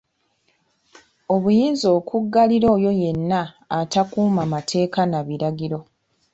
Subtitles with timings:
[1.33, 3.41] Obuyinza okuggalira oyo yenna
[3.79, 5.79] atakuuma mateeka na biragiro.